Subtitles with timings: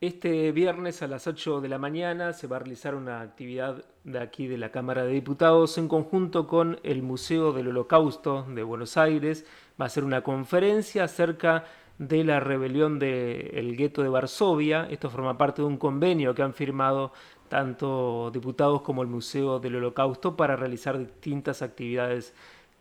[0.00, 4.20] Este viernes a las 8 de la mañana se va a realizar una actividad de
[4.20, 8.96] aquí de la Cámara de Diputados en conjunto con el Museo del Holocausto de Buenos
[8.96, 9.44] Aires.
[9.80, 11.64] Va a ser una conferencia acerca
[11.98, 14.86] de la rebelión del gueto de Varsovia.
[14.88, 17.12] Esto forma parte de un convenio que han firmado
[17.48, 22.34] tanto diputados como el Museo del Holocausto para realizar distintas actividades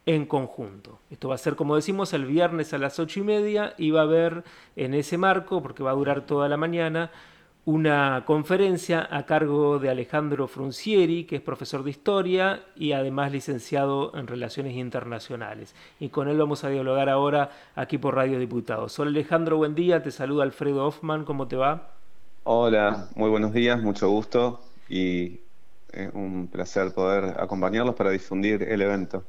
[0.08, 1.00] en conjunto.
[1.12, 4.00] Esto va a ser, como decimos, el viernes a las ocho y media y va
[4.00, 4.46] a haber
[4.78, 7.12] en ese marco, porque va a durar toda la mañana,
[7.66, 14.16] una conferencia a cargo de Alejandro Fruncieri, que es profesor de historia y además licenciado
[14.16, 15.76] en Relaciones Internacionales.
[16.00, 18.98] Y con él vamos a dialogar ahora aquí por Radio Diputados.
[19.00, 21.89] Hola Alejandro, buen día, te saluda Alfredo Hoffman, ¿cómo te va?
[22.45, 25.42] Hola, muy buenos días, mucho gusto y
[25.92, 29.26] eh, un placer poder acompañarlos para difundir el evento.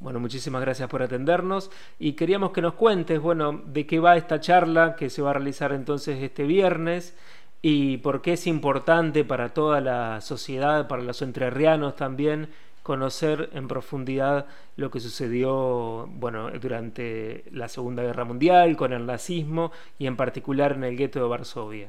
[0.00, 4.40] Bueno, muchísimas gracias por atendernos y queríamos que nos cuentes, bueno, de qué va esta
[4.40, 7.14] charla que se va a realizar entonces este viernes
[7.60, 12.48] y por qué es importante para toda la sociedad, para los entrerrianos también,
[12.82, 19.70] conocer en profundidad lo que sucedió, bueno, durante la Segunda Guerra Mundial con el nazismo
[19.98, 21.88] y en particular en el gueto de Varsovia.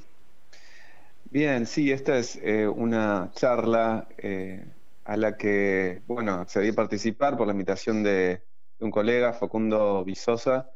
[1.30, 4.66] Bien, sí, esta es eh, una charla eh,
[5.04, 8.44] a la que, bueno, accedí a participar por la invitación de,
[8.80, 10.72] un colega, Facundo Visosa,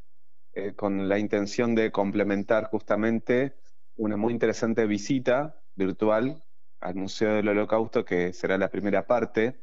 [0.54, 3.56] eh, con la intención de complementar justamente
[3.96, 6.44] una muy interesante visita virtual
[6.80, 9.60] al Museo del Holocausto, que será la primera parte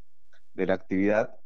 [0.55, 1.39] de la actividad,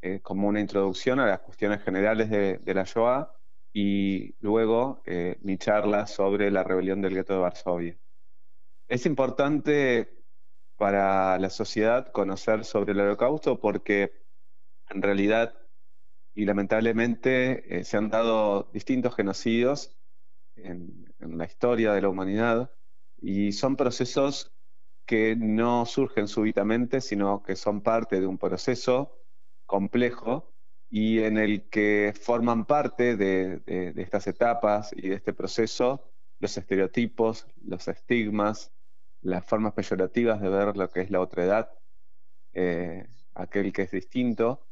[0.00, 3.32] eh, como una introducción a las cuestiones generales de, la Shoah
[3.72, 7.98] y luego eh, mi charla sobre la rebelión del gueto de Varsovia.
[8.88, 10.21] Es importante
[10.82, 14.10] para la sociedad conocer sobre el holocausto porque
[14.90, 15.54] en realidad
[16.34, 19.96] y lamentablemente eh, se han dado distintos genocidios
[20.56, 22.72] en, la historia de la humanidad
[23.20, 24.56] y son procesos
[25.06, 29.16] que no surgen súbitamente, sino que son parte de un proceso
[29.66, 30.52] complejo
[30.90, 33.62] y en el que forman parte de
[33.98, 38.72] estas etapas y de este proceso los estereotipos, los estigmas,
[39.22, 41.70] las formas peyorativas de ver lo que es la otra edad,
[42.52, 44.66] eh, aquel que es distinto,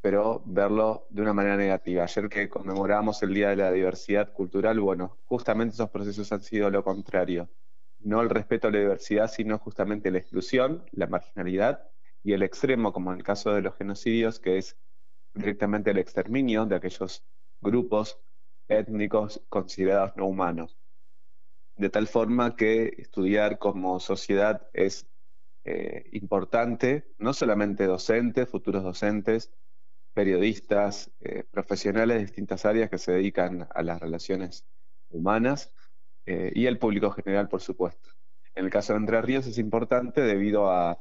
[0.00, 2.04] pero verlo de una manera negativa.
[2.04, 6.70] Ayer que conmemoramos el Día de la Diversidad Cultural, bueno, justamente esos procesos han sido
[6.70, 7.50] lo contrario.
[7.98, 11.90] No el respeto a la diversidad, sino justamente la exclusión, la marginalidad
[12.22, 14.76] y el extremo, como en el caso de los genocidios, que es
[15.34, 17.24] directamente el exterminio de aquellos
[17.60, 18.20] grupos
[18.68, 20.77] étnicos considerados no humanos
[21.78, 25.06] de tal forma que estudiar como sociedad es
[25.64, 29.52] eh, importante, no solamente docentes, futuros docentes,
[30.12, 34.66] periodistas, eh, profesionales de distintas áreas que se dedican a las relaciones
[35.10, 35.72] humanas
[36.26, 38.10] eh, y el público general, por supuesto.
[38.56, 40.98] En el caso de Entre Ríos es importante debido a,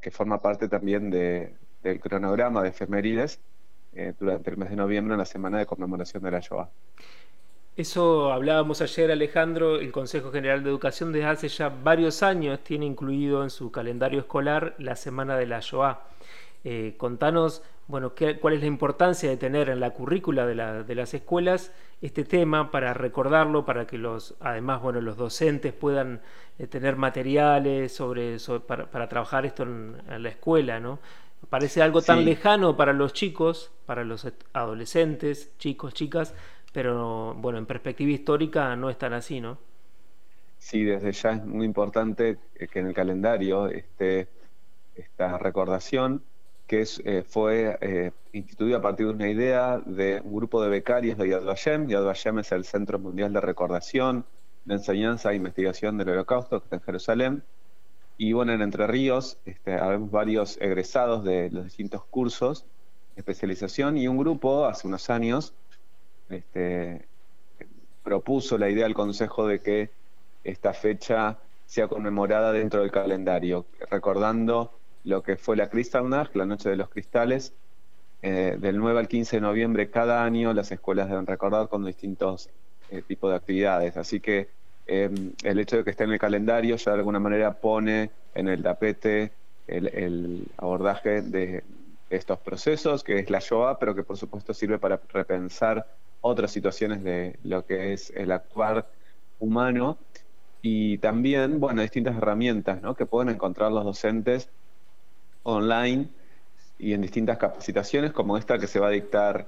[0.00, 3.42] que forma parte también del cronograma de efemérides
[4.18, 6.70] durante el mes de noviembre en la semana de conmemoración de la Shoah.
[7.76, 12.86] Eso hablábamos ayer, Alejandro, el Consejo General de Educación desde hace ya varios años tiene
[12.86, 16.00] incluido en su calendario escolar la Semana de la Shoah.
[16.64, 20.54] Eh, contanos, bueno, cuál es la importancia de tener en la currícula de,
[20.94, 21.70] las escuelas
[22.00, 26.22] este tema para recordarlo, para que los, además, bueno, los docentes puedan
[26.58, 30.98] eh, tener materiales sobre, para, trabajar esto en, la escuela, ¿no?
[31.50, 36.34] Parece algo tan lejano para los chicos, para los adolescentes, chicos, chicas,
[36.76, 39.56] pero bueno, en perspectiva histórica no es tan así, ¿no?
[40.58, 42.36] Sí, desde ya es muy importante
[42.70, 44.28] que en el calendario esté
[44.94, 46.22] esta recordación
[46.66, 50.68] que es, eh, fue eh, instituida a partir de una idea de un grupo de
[50.68, 51.88] becarios de Yad Vashem.
[51.88, 54.26] Yad Vashem es el Centro Mundial de Recordación,
[54.66, 57.42] de Enseñanza e Investigación del Holocausto, que está en Jerusalén.
[58.18, 62.66] Y bueno, en Entre Ríos este, habemos varios egresados de los distintos cursos
[63.14, 65.54] de especialización y un grupo hace unos años
[66.30, 67.06] este,
[68.02, 69.90] propuso la idea al Consejo de que
[70.44, 74.72] esta fecha sea conmemorada dentro del calendario, recordando
[75.04, 77.52] lo que fue la Kristallnacht, la Noche de los Cristales,
[78.22, 82.48] eh, del 9 al 15 de noviembre cada año las escuelas deben recordar con distintos
[82.90, 83.96] eh, tipos de actividades.
[83.96, 84.48] Así que
[84.86, 88.48] em, el hecho de que esté en el calendario ya de alguna manera pone en
[88.48, 89.32] el tapete
[89.66, 91.64] el abordaje de
[92.10, 95.86] estos procesos, que es la Shoah, pero que por supuesto sirve para repensar
[96.26, 98.88] otras situaciones de lo que es el actuar
[99.38, 99.98] humano
[100.62, 104.48] y también, bueno, distintas herramientas que pueden encontrar los docentes
[105.44, 106.08] online
[106.78, 109.46] y en distintas capacitaciones como esta que se va a dictar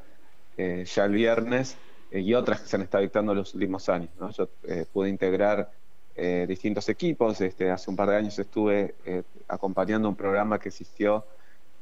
[0.57, 1.77] eh, ya el viernes
[2.11, 4.11] eh, y otras que se han estado dictando los últimos años.
[4.37, 5.71] Yo eh, pude integrar
[6.49, 7.41] distintos equipos.
[7.41, 8.97] Este, hace un par de años estuve
[9.47, 11.25] acompañando un programa que existió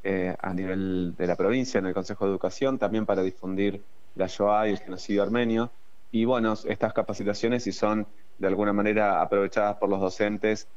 [0.04, 3.82] a nivel de la provincia, en el Consejo de Educación, también para difundir
[4.16, 5.70] la Shoah y el genocidio armenio.
[6.10, 8.06] Y bueno, estas capacitaciones, si son
[8.38, 10.68] de alguna manera aprovechadas por los docentes,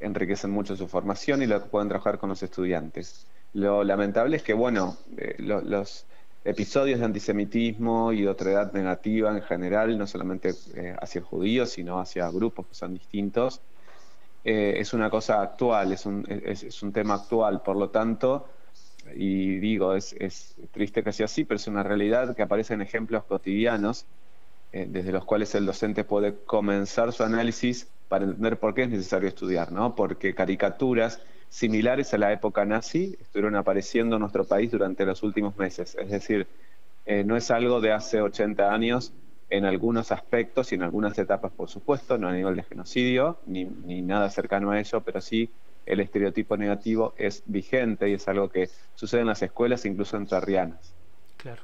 [0.00, 3.26] enriquecen mucho su formación y lo pueden trabajar con los estudiantes.
[3.54, 4.96] Lo lamentable es que, bueno,
[5.38, 6.06] los
[6.44, 11.70] episodios de antisemitismo y de otra edad negativa en general, no solamente eh, hacia judíos,
[11.70, 13.60] sino hacia grupos que son distintos,
[14.44, 18.46] eh, es una cosa actual, es un, es, un, tema actual, por lo tanto,
[19.14, 22.82] y digo, es, es, triste que sea así, pero es una realidad que aparece en
[22.82, 24.06] ejemplos cotidianos,
[24.72, 28.90] eh, desde los cuales el docente puede comenzar su análisis para entender por qué es
[28.90, 29.94] necesario estudiar, ¿no?
[29.94, 35.56] Porque caricaturas similares a la época nazi estuvieron apareciendo en nuestro país durante los últimos
[35.56, 35.96] meses.
[35.98, 36.46] Es decir,
[37.06, 39.12] eh, no es algo de hace 80 años
[39.50, 43.64] en algunos aspectos y en algunas etapas, por supuesto, no a nivel de genocidio ni,
[43.64, 45.50] ni nada cercano a ello, pero sí
[45.88, 50.36] el estereotipo negativo es vigente y es algo que sucede en las escuelas, incluso entre
[50.36, 50.94] arrianas.
[51.36, 51.62] Claro.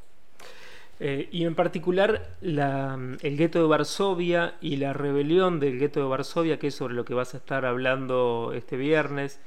[1.01, 6.59] Eh, y en particular el gueto de Varsovia y la rebelión del gueto de Varsovia,
[6.59, 9.41] que es sobre lo que vas a estar hablando este viernes.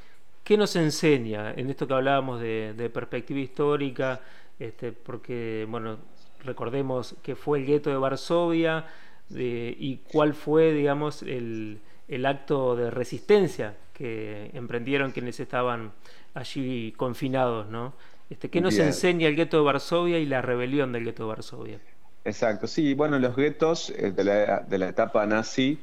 [0.43, 4.21] ¿Qué nos enseña en esto que hablábamos de, perspectiva histórica?
[4.59, 5.97] Este, porque, bueno,
[6.43, 8.85] recordemos que fue el gueto de Varsovia
[9.29, 11.79] y cuál fue, digamos, el,
[12.25, 15.91] acto de resistencia que emprendieron quienes estaban
[16.35, 17.93] allí confinados, ¿no?
[18.29, 21.79] Este, ¿Qué nos enseña el gueto de Varsovia y la rebelión del gueto de Varsovia?
[22.23, 25.79] Exacto, sí, bueno, los guetos eh, de la, de la etapa nazi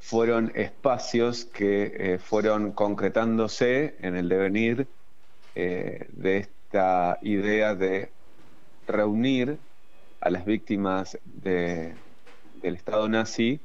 [0.00, 4.86] fueron espacios que eh, fueron concretándose en el devenir
[5.54, 8.10] eh, de esta idea de
[8.86, 9.56] reunir
[10.20, 11.94] a las víctimas del
[12.62, 13.60] Estado nazi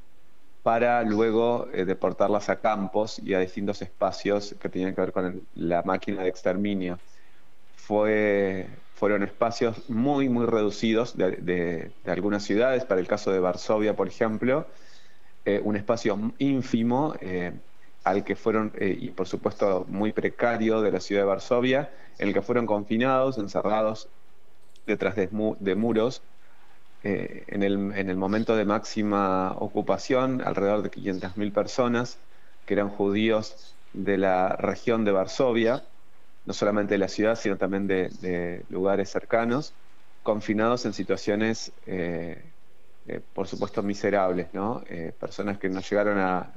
[0.64, 5.46] para luego eh, deportarlas a campos y a distintos espacios que tenían que ver con
[5.54, 6.98] la máquina de exterminio.
[7.76, 14.08] Fue, fueron espacios muy, muy reducidos de, algunas ciudades, para el caso de Varsovia, por
[14.08, 14.66] ejemplo,
[15.44, 17.52] eh, un espacio ínfimo eh,
[18.02, 22.34] al que fueron, y por supuesto muy precario de la ciudad de Varsovia, en el
[22.34, 24.08] que fueron confinados, encerrados
[24.86, 25.28] detrás de,
[25.74, 26.22] muros.
[27.04, 32.18] En, el, en, el, momento de máxima ocupación, alrededor de 500.000 personas,
[32.66, 35.84] que eran judíos de la región de Varsovia,
[36.46, 39.74] no solamente de la ciudad, sino también de, lugares cercanos,
[40.22, 41.72] confinados en situaciones
[43.06, 44.82] eh, por supuesto, miserables, ¿no?
[44.88, 46.50] Eh, personas que no llegaron a,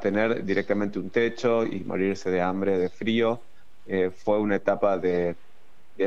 [0.00, 3.40] tener directamente un techo y morirse de hambre, de frío.
[3.86, 5.36] Eh, fue una etapa de,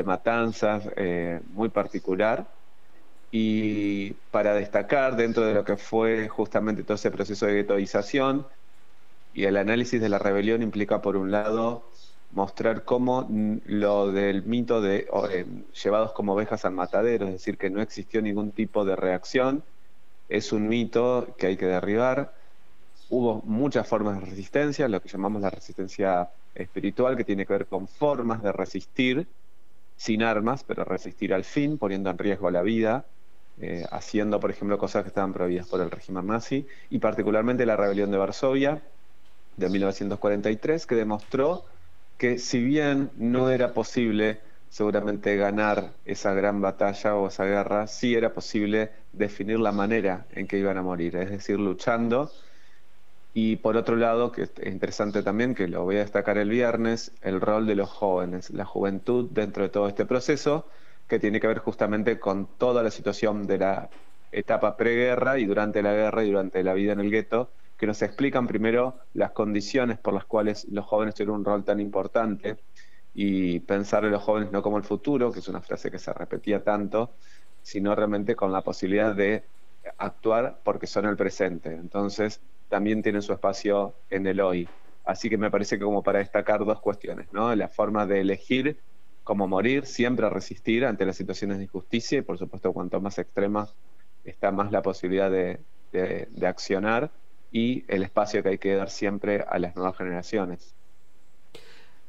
[0.04, 0.84] matanzas
[1.54, 2.46] muy particular.
[3.38, 8.46] Y para destacar dentro de lo que fue justamente todo ese proceso de ghettoización
[9.34, 11.84] y el análisis de la rebelión implica, por un lado,
[12.32, 13.28] mostrar cómo
[13.66, 15.44] lo del mito de eh,
[15.84, 19.62] llevados como ovejas al matadero, es decir, que no existió ningún tipo de reacción,
[20.30, 22.32] es un mito que hay que derribar.
[23.10, 27.66] Hubo muchas formas de resistencia, lo que llamamos la resistencia espiritual, que tiene que ver
[27.66, 29.26] con formas de resistir
[29.98, 33.04] sin armas, pero resistir al fin, poniendo en riesgo la vida,
[33.58, 37.76] eh, haciendo, por ejemplo, cosas que estaban prohibidas por el régimen nazi, y particularmente la
[37.76, 38.82] rebelión de Varsovia
[39.56, 41.64] de 1943, que demostró
[42.18, 48.14] que si bien no era posible seguramente ganar esa gran batalla o esa guerra, sí
[48.14, 52.30] era posible definir la manera en que iban a morir, es decir, luchando.
[53.32, 57.12] Y por otro lado, que es interesante también, que lo voy a destacar el viernes,
[57.20, 60.68] el rol de los jóvenes, la juventud dentro de todo este proceso,
[61.08, 63.90] que tiene que ver justamente con toda la situación de la
[64.32, 68.02] etapa preguerra y durante la guerra y durante la vida en el gueto, que nos
[68.02, 72.56] explican primero las condiciones por las cuales los jóvenes tienen un rol tan importante
[73.14, 76.12] y pensar en los jóvenes no como el futuro, que es una frase que se
[76.12, 77.16] repetía tanto,
[77.62, 79.44] sino realmente con la posibilidad de
[79.98, 81.72] actuar porque son el presente.
[81.72, 84.68] Entonces, también tienen su espacio en el hoy.
[85.04, 87.54] Así que me parece que como para destacar dos cuestiones, ¿no?
[87.54, 88.82] La forma de elegir
[89.26, 93.68] cómo morir, siempre resistir ante las situaciones de injusticia y por supuesto cuanto más extrema
[94.24, 95.58] está más la posibilidad de,
[95.90, 97.10] de accionar
[97.50, 100.76] y el espacio que hay que dar siempre a las nuevas generaciones.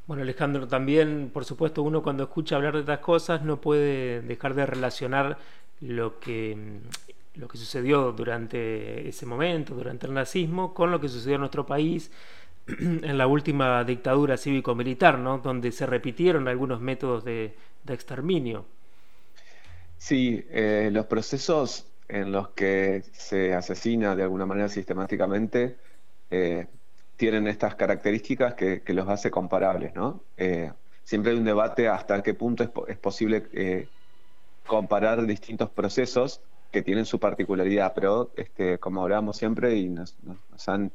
[0.06, 4.54] Bueno, Alejandro, también, por supuesto, uno cuando escucha hablar de estas cosas no puede dejar
[4.54, 5.40] de relacionar
[5.82, 6.56] lo que,
[7.34, 11.66] lo que sucedió durante ese momento, durante el nazismo, con lo que sucedió en nuestro
[11.66, 12.12] país
[12.80, 15.40] en la última dictadura cívico-militar, ¿no?
[15.40, 17.56] donde se repitieron algunos métodos de,
[17.88, 18.66] exterminio.
[19.98, 25.78] Sí, eh, los procesos en los que se asesina de alguna manera sistemáticamente
[26.30, 26.68] eh,
[27.16, 30.22] tienen estas características que, los hace comparables, ¿no?
[30.36, 30.72] Eh,
[31.04, 33.88] siempre hay un debate hasta qué punto es, posible
[34.68, 40.16] comparar distintos procesos que tienen su particularidad, pero este, como hablábamos siempre y nos,
[40.68, 40.92] han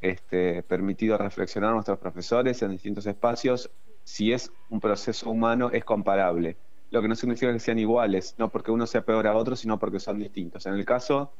[0.00, 3.70] este, permitido reflexionar nuestros profesores en distintos espacios,
[4.04, 6.56] si es un proceso humano es comparable
[6.90, 9.78] lo que no significa que sean iguales, no porque uno sea peor a otro, sino
[9.78, 10.66] porque son distintos.
[10.66, 11.32] En el caso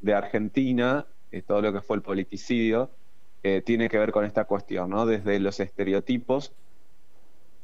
[0.00, 2.90] de Argentina, eh, todo lo que fue el politicidio
[3.42, 5.06] eh, tiene que ver con esta cuestión, ¿no?
[5.06, 6.52] Desde los estereotipos,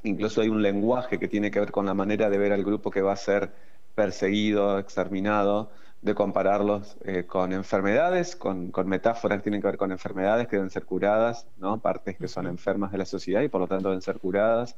[0.02, 2.90] incluso hay un lenguaje que tiene que ver con la manera de ver al grupo
[2.90, 3.52] que va a ser
[3.94, 5.70] perseguido, exterminado,
[6.02, 10.56] de compararlos eh, con enfermedades, con, con, metáforas que tienen que ver con enfermedades que
[10.56, 11.80] deben ser curadas, ¿no?
[11.80, 14.76] Partes que son enfermas de la sociedad y por lo tanto deben ser curadas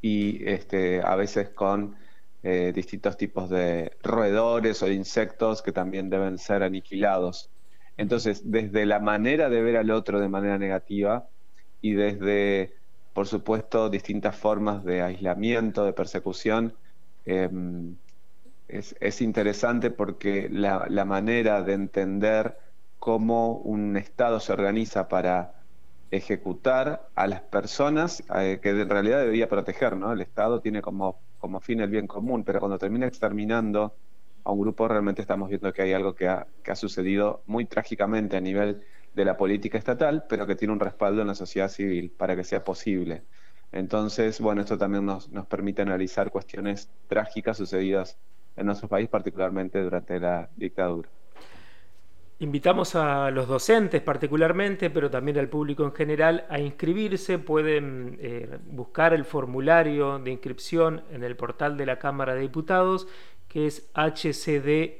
[0.00, 1.96] y este, a veces con
[2.44, 7.50] eh, distintos tipos de roedores o de insectos que también deben ser aniquilados.
[7.96, 11.28] Entonces, desde la manera de ver al otro de manera negativa
[11.80, 12.74] y desde,
[13.12, 16.74] por supuesto, distintas formas de aislamiento, de persecución,
[18.72, 22.56] es, interesante porque la, la manera de entender
[22.98, 25.54] cómo un Estado se organiza para
[26.10, 30.12] ejecutar a las personas eh, que en realidad debería proteger, ¿no?
[30.12, 33.96] El Estado tiene como, como fin el bien común, pero cuando termina exterminando
[34.44, 37.64] a un grupo realmente estamos viendo que hay algo que ha, que ha sucedido muy
[37.64, 38.82] trágicamente a nivel
[39.14, 42.44] de la política estatal, pero que tiene un respaldo en la sociedad civil para que
[42.44, 43.24] sea posible.
[43.72, 48.18] Entonces, bueno, esto también nos, nos permite analizar cuestiones trágicas sucedidas
[48.56, 51.08] en nuestro país, particularmente durante la dictadura.
[52.42, 57.38] Invitamos a los docentes particularmente, pero también al público en general, a inscribirse.
[57.38, 63.06] Pueden eh, buscar el formulario de inscripción en el portal de la Cámara de Diputados,
[63.46, 64.96] que es hcder.gov.ar.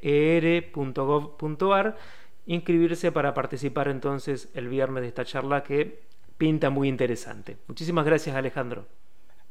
[2.46, 6.00] Inscribirse para participar entonces el viernes de esta charla que
[6.38, 7.56] pinta muy interesante.
[7.66, 8.86] Muchísimas gracias Alejandro.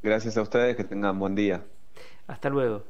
[0.01, 1.65] Gracias a ustedes, que tengan buen día.
[2.27, 2.83] Hasta luego.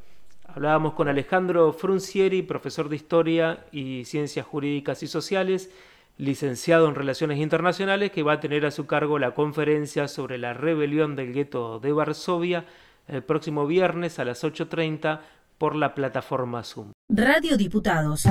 [0.53, 5.70] Hablábamos con Alejandro Fruncieri, profesor de Historia y Ciencias Jurídicas y Sociales,
[6.17, 10.53] licenciado en Relaciones Internacionales, que va a tener a su cargo la conferencia sobre la
[10.53, 12.65] rebelión del gueto de Varsovia
[13.08, 15.22] el próximo viernes a las 8.30
[15.58, 16.91] por la plataforma Zoom.
[17.10, 18.24] Radio Diputados.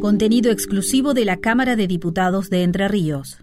[0.00, 3.38] Contenido exclusivo de la Cámara de Diputados de Entre Ríos.